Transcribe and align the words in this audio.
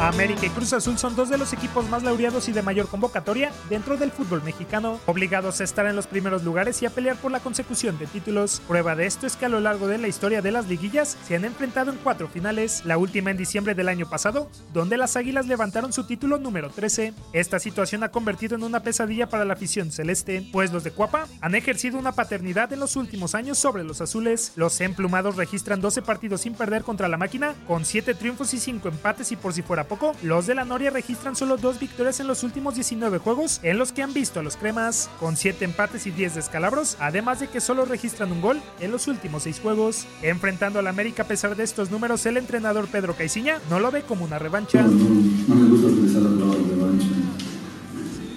América 0.00 0.46
y 0.46 0.50
Cruz 0.50 0.72
Azul 0.72 0.96
son 0.96 1.16
dos 1.16 1.28
de 1.28 1.38
los 1.38 1.52
equipos 1.52 1.88
más 1.88 2.04
laureados 2.04 2.48
y 2.48 2.52
de 2.52 2.62
mayor 2.62 2.86
convocatoria 2.86 3.50
dentro 3.68 3.96
del 3.96 4.12
fútbol 4.12 4.44
mexicano, 4.44 5.00
obligados 5.06 5.60
a 5.60 5.64
estar 5.64 5.86
en 5.86 5.96
los 5.96 6.06
primeros 6.06 6.44
lugares 6.44 6.80
y 6.80 6.86
a 6.86 6.90
pelear 6.90 7.16
por 7.16 7.32
la 7.32 7.40
consecución 7.40 7.98
de 7.98 8.06
títulos. 8.06 8.62
Prueba 8.68 8.94
de 8.94 9.06
esto 9.06 9.26
es 9.26 9.34
que 9.34 9.46
a 9.46 9.48
lo 9.48 9.58
largo 9.58 9.88
de 9.88 9.98
la 9.98 10.06
historia 10.06 10.40
de 10.40 10.52
las 10.52 10.68
liguillas 10.68 11.18
se 11.26 11.34
han 11.34 11.44
enfrentado 11.44 11.90
en 11.90 11.98
cuatro 11.98 12.28
finales, 12.28 12.82
la 12.84 12.96
última 12.96 13.32
en 13.32 13.38
diciembre 13.38 13.74
del 13.74 13.88
año 13.88 14.08
pasado, 14.08 14.48
donde 14.72 14.96
las 14.96 15.16
Águilas 15.16 15.48
levantaron 15.48 15.92
su 15.92 16.04
título 16.04 16.38
número 16.38 16.70
13. 16.70 17.12
Esta 17.32 17.58
situación 17.58 18.04
ha 18.04 18.12
convertido 18.12 18.54
en 18.54 18.62
una 18.62 18.84
pesadilla 18.84 19.28
para 19.28 19.44
la 19.44 19.54
afición 19.54 19.90
celeste, 19.90 20.48
pues 20.52 20.72
los 20.72 20.84
de 20.84 20.92
Cuapa 20.92 21.26
han 21.40 21.56
ejercido 21.56 21.98
una 21.98 22.12
paternidad 22.12 22.72
en 22.72 22.78
los 22.78 22.94
últimos 22.94 23.34
años 23.34 23.58
sobre 23.58 23.82
los 23.82 24.00
azules. 24.00 24.52
Los 24.54 24.80
emplumados 24.80 25.34
registran 25.34 25.80
12 25.80 26.02
partidos 26.02 26.42
sin 26.42 26.54
perder 26.54 26.84
contra 26.84 27.08
la 27.08 27.16
máquina, 27.16 27.54
con 27.66 27.84
7 27.84 28.14
triunfos 28.14 28.54
y 28.54 28.60
5 28.60 28.86
empates 28.86 29.32
y 29.32 29.36
por 29.36 29.52
si 29.52 29.62
fuera 29.62 29.87
poco, 29.88 30.14
los 30.22 30.46
de 30.46 30.54
la 30.54 30.64
Noria 30.64 30.90
registran 30.90 31.34
solo 31.34 31.56
dos 31.56 31.80
victorias 31.80 32.20
en 32.20 32.28
los 32.28 32.44
últimos 32.44 32.74
19 32.74 33.18
juegos 33.18 33.58
en 33.62 33.78
los 33.78 33.92
que 33.92 34.02
han 34.02 34.12
visto 34.12 34.38
a 34.38 34.42
los 34.42 34.56
cremas, 34.56 35.10
con 35.18 35.36
7 35.36 35.64
empates 35.64 36.06
y 36.06 36.10
10 36.10 36.36
descalabros, 36.36 36.96
además 37.00 37.40
de 37.40 37.48
que 37.48 37.60
solo 37.60 37.84
registran 37.84 38.30
un 38.30 38.40
gol 38.40 38.60
en 38.78 38.92
los 38.92 39.08
últimos 39.08 39.42
6 39.44 39.60
juegos. 39.60 40.06
Enfrentando 40.22 40.78
al 40.78 40.86
América 40.86 41.22
a 41.24 41.26
pesar 41.26 41.56
de 41.56 41.64
estos 41.64 41.90
números, 41.90 42.24
el 42.26 42.36
entrenador 42.36 42.86
Pedro 42.86 43.16
Caiciña 43.16 43.58
no 43.70 43.80
lo 43.80 43.90
ve 43.90 44.02
como 44.02 44.24
una 44.24 44.38
revancha. 44.38 44.82
No, 44.82 44.92
no 44.92 45.54
me 45.54 45.68
gusta 45.68 45.88
utilizar 45.88 46.22
la 46.22 46.30
palabra 46.30 46.58
revancha. 46.68 47.06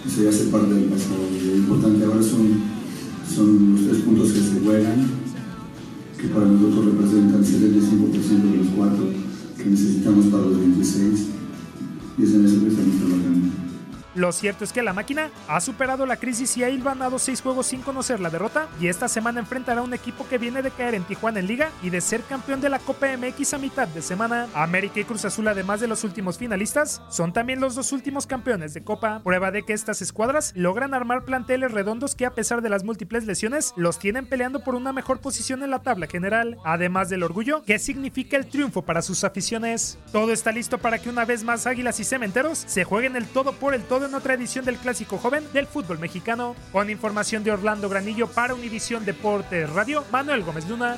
Eso 0.07 0.23
ya 0.23 0.29
hace 0.29 0.45
parte 0.45 0.73
del 0.73 0.85
pasado. 0.85 1.17
Lo 1.45 1.55
importante 1.55 2.05
ahora 2.05 2.23
son, 2.23 2.63
son 3.33 3.75
los 3.75 3.87
tres 3.87 4.03
puntos 4.03 4.31
que 4.31 4.39
se 4.39 4.59
juegan, 4.65 5.09
que 6.17 6.27
para 6.27 6.45
nosotros 6.45 6.85
representan 6.85 7.43
75% 7.43 8.51
de 8.51 8.57
los 8.57 8.67
cuatro 8.75 9.05
que 9.57 9.65
necesitamos 9.65 10.25
para 10.27 10.43
los 10.43 10.57
26 10.57 11.40
y 12.21 12.23
es 12.23 12.35
en 12.35 12.45
eso 12.45 12.61
que 12.61 12.67
estamos 12.67 12.97
trabajando. 12.97 13.60
Lo 14.13 14.31
cierto 14.31 14.63
es 14.63 14.73
que 14.73 14.81
la 14.81 14.93
máquina 14.93 15.29
ha 15.47 15.61
superado 15.61 16.05
la 16.05 16.17
crisis 16.17 16.57
y 16.57 16.63
ha 16.63 16.69
hilvanado 16.69 17.17
seis 17.17 17.41
juegos 17.41 17.67
sin 17.67 17.81
conocer 17.81 18.19
la 18.19 18.29
derrota 18.29 18.67
y 18.79 18.87
esta 18.87 19.07
semana 19.07 19.39
enfrentará 19.39 19.79
a 19.79 19.83
un 19.83 19.93
equipo 19.93 20.27
que 20.27 20.37
viene 20.37 20.61
de 20.61 20.71
caer 20.71 20.95
en 20.95 21.03
Tijuana 21.03 21.39
en 21.39 21.47
Liga 21.47 21.71
y 21.81 21.89
de 21.89 22.01
ser 22.01 22.21
campeón 22.23 22.59
de 22.59 22.69
la 22.69 22.79
Copa 22.79 23.07
MX 23.15 23.53
a 23.53 23.57
mitad 23.57 23.87
de 23.87 24.01
semana. 24.01 24.47
América 24.53 24.99
y 24.99 25.05
Cruz 25.05 25.23
Azul, 25.23 25.47
además 25.47 25.79
de 25.79 25.87
los 25.87 26.03
últimos 26.03 26.37
finalistas, 26.37 27.01
son 27.09 27.31
también 27.31 27.61
los 27.61 27.75
dos 27.75 27.93
últimos 27.93 28.27
campeones 28.27 28.73
de 28.73 28.83
Copa. 28.83 29.21
Prueba 29.23 29.51
de 29.51 29.63
que 29.63 29.73
estas 29.73 30.01
escuadras 30.01 30.51
logran 30.55 30.93
armar 30.93 31.23
planteles 31.23 31.71
redondos 31.71 32.15
que 32.15 32.25
a 32.25 32.35
pesar 32.35 32.61
de 32.61 32.69
las 32.69 32.83
múltiples 32.83 33.25
lesiones 33.25 33.73
los 33.77 33.97
tienen 33.97 34.25
peleando 34.25 34.63
por 34.63 34.75
una 34.75 34.91
mejor 34.91 35.19
posición 35.19 35.63
en 35.63 35.69
la 35.69 35.79
tabla 35.79 36.07
general, 36.07 36.57
además 36.65 37.09
del 37.09 37.23
orgullo 37.23 37.63
que 37.63 37.79
significa 37.79 38.35
el 38.35 38.47
triunfo 38.47 38.81
para 38.81 39.01
sus 39.01 39.23
aficiones. 39.23 39.97
Todo 40.11 40.33
está 40.33 40.51
listo 40.51 40.77
para 40.77 40.99
que 40.99 41.09
una 41.09 41.25
vez 41.25 41.43
más 41.43 41.65
Águilas 41.65 41.99
y 41.99 42.03
Cementeros 42.03 42.63
se 42.67 42.83
jueguen 42.83 43.15
el 43.15 43.25
todo 43.25 43.53
por 43.53 43.73
el 43.73 43.83
todo 43.83 44.00
en 44.05 44.15
otra 44.15 44.33
edición 44.33 44.65
del 44.65 44.77
clásico 44.77 45.17
joven 45.17 45.43
del 45.53 45.67
fútbol 45.67 45.99
mexicano. 45.99 46.55
Con 46.71 46.89
información 46.89 47.43
de 47.43 47.51
Orlando 47.51 47.89
Granillo 47.89 48.27
para 48.27 48.53
Univisión 48.53 49.05
Deportes 49.05 49.69
Radio, 49.69 50.03
Manuel 50.11 50.43
Gómez 50.43 50.67
Luna. 50.67 50.97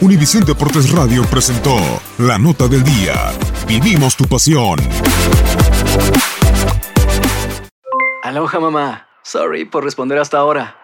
Univisión 0.00 0.44
Deportes 0.44 0.90
Radio 0.90 1.24
presentó 1.30 1.76
La 2.18 2.36
Nota 2.36 2.68
del 2.68 2.84
Día. 2.84 3.14
Vivimos 3.66 4.16
tu 4.16 4.24
pasión. 4.26 4.78
Aloha 8.22 8.60
mamá. 8.60 9.08
Sorry 9.22 9.64
por 9.64 9.82
responder 9.82 10.18
hasta 10.18 10.36
ahora. 10.36 10.83